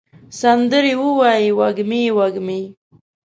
سندرې 0.39 0.93
ووایې 1.01 1.49
وږمې، 1.59 2.03
وږمې 2.17 2.61